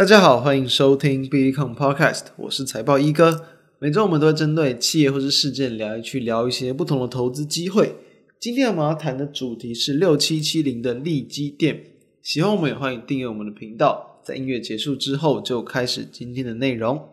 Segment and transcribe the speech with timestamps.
[0.00, 3.44] 大家好，欢迎收听 Beyond Podcast，我是财报一哥。
[3.80, 7.96] 每周我们都会针对企业或是事件聊一去聊一些不同的投资机会。
[8.38, 11.84] 今天我们要谈的主题是六七七零的利基店。
[12.22, 14.22] 喜欢我们也欢迎订阅我们的频道。
[14.24, 17.06] 在音乐结束之后，就开始今天的内容。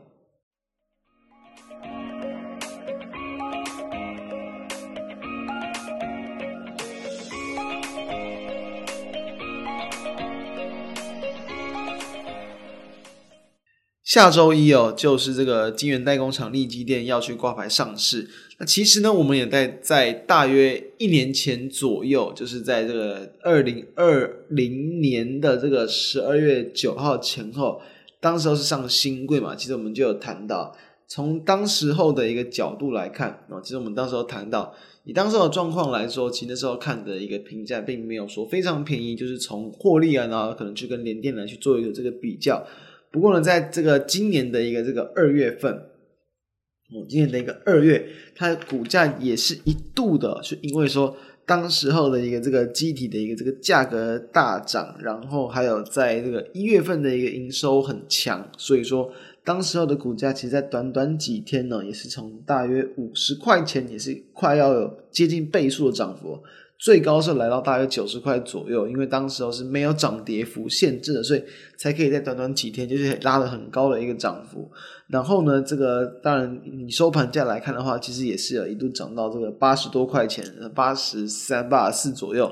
[14.07, 18.25] 下周一哦，就是这个金源代工厂力积电要去挂牌上市。
[18.57, 27.81] 那其实呢，我们也在在大约一年前左右，就是在这个二零二零年的这个十二月九号前后，
[28.21, 29.53] 当时候是上新贵嘛。
[29.53, 30.73] 其实我们就有谈到，
[31.05, 42.65] 从当时候的一个角度来看啊，其实我们当时候谈到，以当时候的状况来说，其实那时候看的一个评价并没有说非常便宜，就是从获利啊，然后可能去跟联电来去做一个这个比较。
[43.11, 59.11] 不过呢，在这个今年的一个这个二月份，哦，今年的一个二月，它股价也是一度的，是因为说当时候的一个这个机体的一个这个价格大涨，然后还有在这个一月份的一个营收很强，所以说
[59.43, 66.43] 当时候的股价其实，在短短几天呢，也是从大约五十块钱，也是快要有接近倍数的涨幅。
[66.79, 71.43] 最高是来到大约九十块左右，因为当时候是没有涨跌幅限制的，所以
[71.75, 74.69] 才可以在短短几天就是拉了很高的一个涨幅。
[75.07, 82.45] 然后呢，这个当然你收盘价来看的话，其实也是有一度涨到这个八十多块钱，八十三、八十四左右，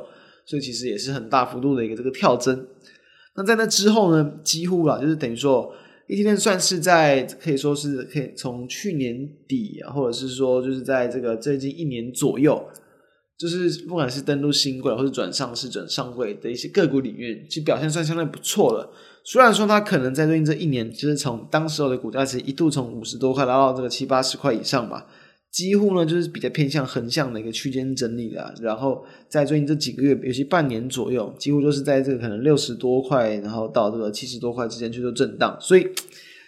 [0.44, 2.66] 所以其实也是很大幅度的一个这个跳增。
[3.36, 5.72] 那在那之后呢，几乎啊，就是等于说，
[6.08, 12.60] 力积电算是在可以说是可以从去年底啊，或者是说就是在这个最近一年左右。
[13.38, 18.90] 就是不管是登陆新贵，或者转上市、转上柜的一些个股里面，其实表现算相对不错了。
[19.26, 25.06] 虽然说它可能在最近这一年，就是从当时候的股价其实一度从五十多块拉到这个七八十块以上吧，
[25.52, 28.54] 几乎呢就是比较偏向横向的一个区间整理的。
[28.62, 35.58] 然后在最近这几个月，尤其半年左右，几乎就是在这个可能六十多块，然后到这个七十多块之间去做震荡。
[35.60, 35.86] 所以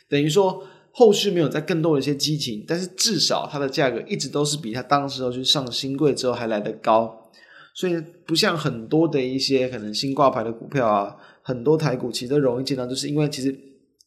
[0.10, 0.64] 等于说。
[1.00, 7.30] 后续没有再更多的一些激情，但是至少它的价格一直都是比它当时候去上新贵之后还来得高，
[7.76, 13.56] 所以不像很多的一些可能新挂牌的股票啊，很多台股其实都容易见到，就是因为其实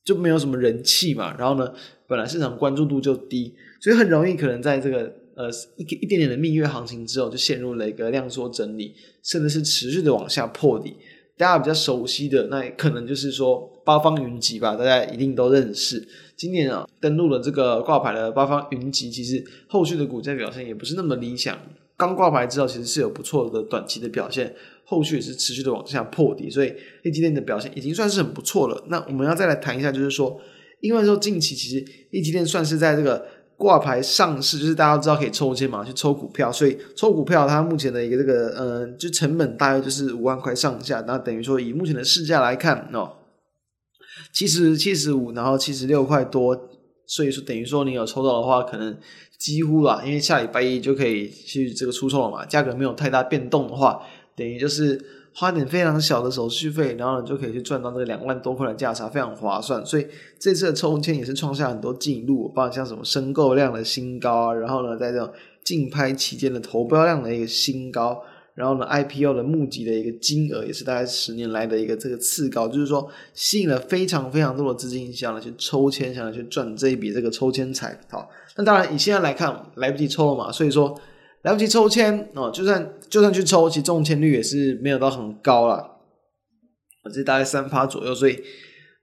[0.05, 1.73] 就没有什么人气嘛，然后呢，
[2.09, 10.97] 本来市场关注度就低，所以很容易可能在这个呃一一点点的蜜月行情之后就陷入了一个量缩整理，甚至是持续的往下破底。
[11.41, 16.07] 大家比较熟悉的那可能就是说八方云集吧，大家一定都认识。
[16.37, 21.59] 今年啊，登陆了这个挂牌的八方云集，其实后续的股价表现也不是那么理想。
[21.97, 26.75] 刚挂牌之后，其实是有不错的短期的表现，后续也是持续的往下破底，所以
[27.05, 28.85] 力积电的表现已经算是很不错了。
[28.89, 30.39] 那我们要再来谈一下，就是说，
[30.83, 33.27] 因为说近期其实力积电算是在这个
[33.61, 43.19] 挂牌上市，就是大家都知道可以抽签嘛，去抽股票，所以抽股票它目前的一个这个呃，就成本大约就是五万块上下，那等于说以目前的市价来看哦。
[44.33, 46.59] 七十七十五，然后七十六块多，
[47.07, 48.97] 所以说等于说你有抽到的话，可能
[49.39, 54.01] 几乎啦，因为下礼拜一就可以去这个出售了嘛，价格没有太大变动的话，
[54.35, 54.99] 等于就是
[55.35, 59.85] 花点非常小的手续费，然后呢就可以去赚到这个两万多块的价差，非常划算。
[59.87, 60.07] 所以
[60.39, 65.31] 这次的抽签也是创下很多记录，包括像什么申购量的新高啊，然后呢在这种
[65.65, 68.23] 竞拍期间的投标量的一个新高。
[68.53, 77.99] 然后呢，IPO 的募集的一个金额也是大概十年来的一个这个次高，就是说吸引了非常非常多的资金想要去抽签，想要去赚这一笔这个抽签彩。
[78.11, 80.95] 好，那当然以现在来看，来不及抽了嘛，所以说
[81.43, 85.97] 来不及抽签哦，就算就算去抽，其实中签率也是没有到很高啦，
[87.13, 88.43] 这大概三趴左右，所以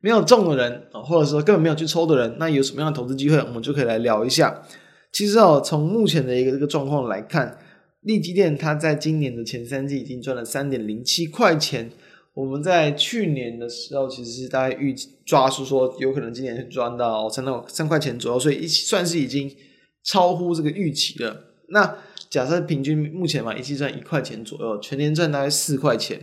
[0.01, 4.63] 没有中的人啊，或者说根本没有去抽的人，那有什么样的投资机会，我们就可以来聊一下。
[5.11, 7.59] 其实哦，从目前的一个这个状况来看。
[8.01, 11.91] 力积电它在今年的前三季已经赚了三点零七块钱。
[12.33, 14.95] 我们在去年的时候其实是大概预
[15.25, 19.53] 抓出说有可能今年是赚到三到三块钱左右，所以一算是已经
[20.05, 21.35] 超乎这个预期了。
[21.69, 21.97] 那
[22.29, 26.19] 假设平均目前嘛，一季赚一块钱左右，全年赚大概四块钱。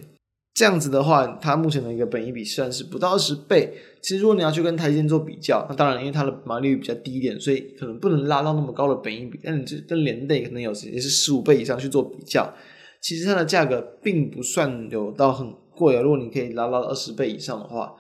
[0.55, 3.73] 这样子的话，它目前的一个本益比算是不到二十倍。
[4.01, 9.41] 其实如果你要去跟台积电做比较，那当然因为它的毛利率比较低一点，所以可能不能拉到那么高的本益比。
[9.43, 12.55] 但你这跟联电可能有时也是十五倍以上去做比较，
[13.03, 16.03] 其实它的价格并不算有到很贵啊。
[16.03, 17.93] 如果你可以拉到二十倍以上的话，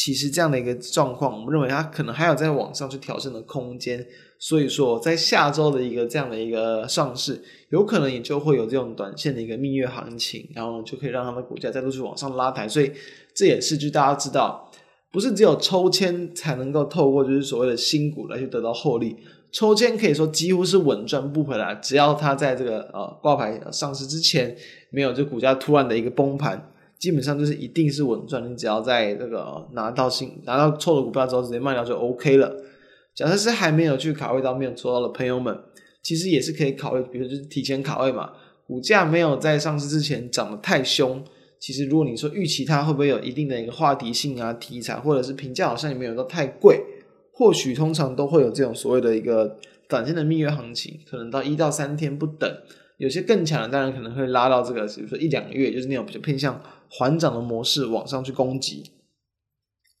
[0.00, 4.06] 其实这样的一个状况，我们认为它可能还有在往上去调整的空间。
[4.38, 7.38] 所以说，在下周的一个这样的一个上市，
[7.68, 12.66] 有可能也就会有这种短线的一个蜜月行情，然后就可以让它的股价再度去往上拉抬。
[12.66, 12.90] 所以
[13.34, 14.72] 这也是就大家知道，
[15.12, 19.14] 不是只有抽签才能够透过就是所谓的新股来去得到获利。
[19.52, 24.56] 抽签可以说几乎是稳赚不赔啦，只要它在这个呃挂牌上市之前
[24.88, 26.69] 没有这股价突然的一个崩盘，
[27.00, 28.48] 基本上就是一定是稳赚。
[28.48, 32.54] 你只要在这个拿到新拿到错的股票之后直接卖掉就 OK 了。
[33.14, 35.58] 假设是还没有去卡位到没有抽到的朋友们，
[36.02, 38.30] 其实也是可以考虑，比如就是提前卡位嘛，
[38.66, 41.24] 股价没有在上市之前涨得太凶。
[41.58, 46.80] 其实如果你说预期它会不会有一定的一个话题性啊题材，或者是评价好像也没有到太贵。
[47.32, 49.56] 或许通常都会有这种所谓的一个
[49.88, 52.50] 短线的蜜月行情，可能到一到三天不等。
[53.00, 58.90] 有些更强的，当然可能会拉到这个，比如说一两个月，就是那种比较偏向缓涨的模式往上去攻击。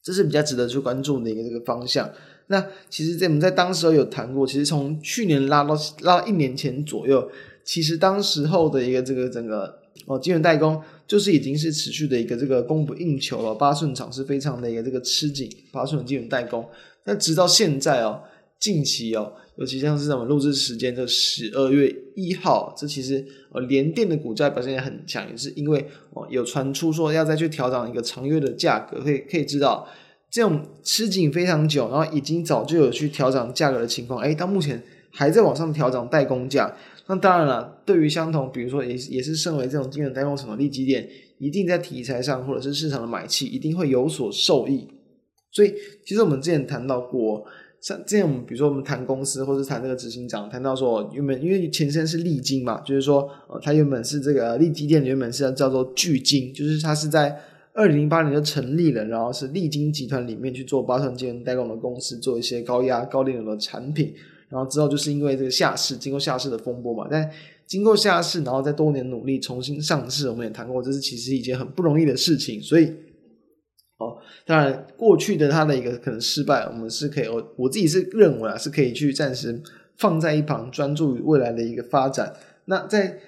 [0.02, 2.10] 这是比较值得去关注的一个这个方向。
[2.48, 7.30] 那其实我们在当时候有谈过，其实从去年拉到拉到一年前左右，
[7.64, 16.68] 其实当时候的一个这个整个哦晶圆代工就是已经是持续的一个这个供不应求了，八寸厂是非常的一个这个吃紧，八寸的晶圆代工。
[17.04, 18.22] 那直到现在哦，
[18.60, 29.88] 近期哦，尤其像是咱们录制时间的十二月一号，这其实呃联电的股价表现也很强，也是因为哦有传出说要再去调整一个长月的价格，可以可以知道
[30.30, 36.76] 这种吃紧非常久，然后已经早就有去调整价格的情况，哎，到目前还在往上调整代工价。
[37.06, 41.08] 那当然了，对于相同比如说也也是身为这种晶圆代工厂的力积电，
[41.38, 44.86] 一定在题材上或者是市场的买气一定会有所受益。
[45.50, 45.74] 所以，
[46.06, 47.44] 其实我们之前谈到过，
[47.80, 57.34] 像之前我们比如说我们谈公司，或是谈这个执行长，谈到说原本因为前身是力晶嘛，就是说呃，它原本是这个力积电原本是叫做巨晶，就是它是在
[57.72, 64.12] 二零零八年就成立了，然后是力晶集团里面去做八寸晶圆代工的公司，做一些高压高电流的产品，
[64.50, 67.30] 然后之后就是因为这个下市，经过下市的风波嘛，但
[67.66, 72.92] 经过下市，然后在多年努力重新上市，我们也谈过，这是其实一件很不容易的事情，所以。
[74.46, 79.62] 当然，过去的它的一个可能失败，我们是可以，我我自己是认为啊，是可以去暂时
[79.96, 82.34] 放在一旁，专注于未来的一个发展。
[82.64, 83.18] 那在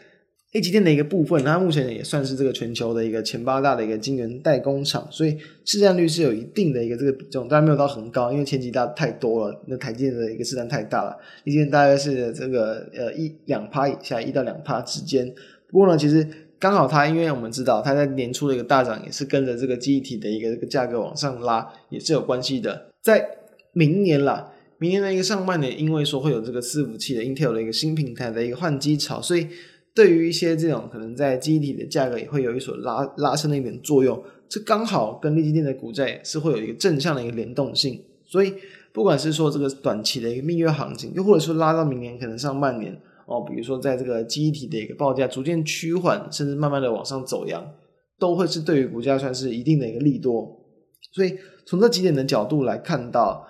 [0.53, 15.33] A 级电的一个部分，它目前也算是这个全球的一个前八大的一个晶圆代工厂，所以市占率是有一定的一个这个比重，当然没有到很高，因为前几大太多了，那台积电的一个市占太大了，力积大概是这个呃一两趴以下，一到两趴之间。
[15.69, 16.27] 不过呢，其实。
[16.63, 22.87] 刚好它，因为我们知道它在年初的一个大涨，也是跟着这个记忆体的一个这个价格往上拉，也是有关系的。
[23.01, 23.29] 在
[23.73, 29.49] 明年啦，明年的一个上半年，因为说会有这个伺服器的 Intel 的一个新平台的一个换机潮，所以
[29.93, 34.23] 对于一些这种可能在记忆体的价格也会有一所拉拉升的一点作用。
[34.49, 38.01] 这刚好跟力积电的股债是会有一个正向的一个联动性。
[38.25, 38.55] 所以
[38.93, 42.97] 不管是说这个短期的一个蜜月行情，又或者说拉到明年可能上半年。
[43.33, 47.65] 哦，比如说在这个记忆体的一个报价逐渐趋缓，甚至慢慢的往上走扬，
[48.19, 50.61] 都会是对于股价算是一定的一个利多。
[51.13, 53.47] 所以从这几点的角度来看到，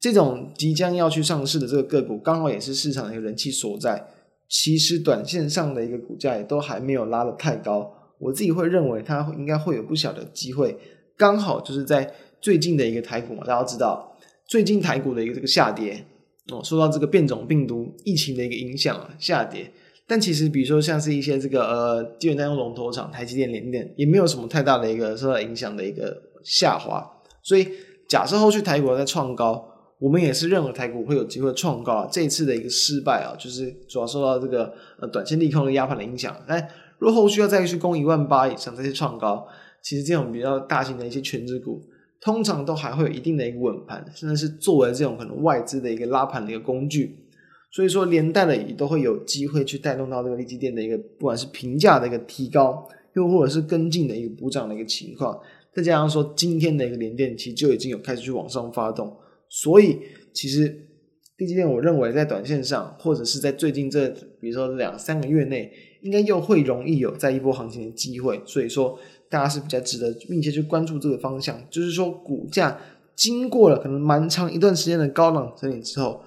[0.00, 4.06] 这种即将要去上市的这个个股，刚好也是市场的一个人气所在。
[4.48, 10.78] 其实短线上的一个股价也都还没有拉得太高，我自己会认为它应该会有不小的机会。
[11.16, 14.16] 刚好就是在最近的一个台股嘛，大家知道
[14.46, 16.04] 最近台股的一个这个下跌。
[16.52, 19.72] 哦，受到这个变种病毒疫情的一个影响啊，下跌。
[20.06, 27.02] 但其实，比如说像是一些这个呃，晶圆代工龙头厂，台积电、联电，也没有什么太大的一个受到影响的一个下滑。
[27.42, 27.66] 所以，
[28.06, 29.66] 假设后续台股在创高，
[29.98, 32.08] 我们也是认为台股会有机会创高啊。
[32.12, 34.70] 这一次的一个失败啊，就是主要受到这个
[35.00, 36.36] 呃短线利空的压盘的影响。
[36.46, 39.46] 但如果后续要再去攻一万八以上，再去创高，
[39.82, 41.82] 其实这种比较大型的一些全值股。
[42.20, 47.18] 通常都还会有一定的一个稳盘，甚至是作为这种可能外资的一个拉盘的一个工具，
[47.70, 55.38] 所以说连带的也都会有机会去带动到这个力积电的一个不管是评价的一个提高，又或者是跟进的一个补涨的一个情况，
[55.74, 59.14] 再加上说今天的一个连电其实就已经有开始去往上发动，
[59.50, 59.98] 所以
[60.32, 60.66] 其实
[61.36, 64.08] 力积电我认为在短线上或者是在最近这
[64.40, 68.98] 比如说两三个月内，应该又会容易有再一波行情的机会，所以说。
[69.34, 72.78] 大家是比较值得密切去关注这个方向，就是说股价
[73.16, 76.22] 经过了可能蛮长一段时间的高档整理之后，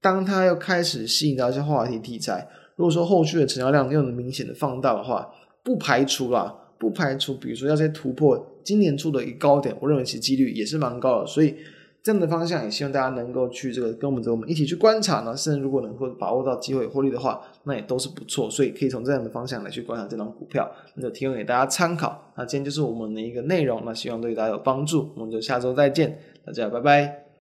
[0.00, 5.28] 当它又开始吸引到一些话题题材，如果说后续的成交量又能明显的放大的话，
[5.64, 11.56] 不排除啦，不排除比如说要再突破今年初的一个高点，我认为其几率也是蛮高的，所以。
[12.02, 18.50] 这样的方向也希望大家能够去这个跟我们我们一起去观察呢，甚至如果能够把握到机会获利的话，那也都是不错。
[18.50, 22.32] 所以可以从这样的方向来去观察这张股票，那就提供给大家参考。
[22.36, 25.10] 那今天就是我们的一个内容，那希望对大家有帮助。
[25.14, 27.31] 我们就下周再见，大家拜拜。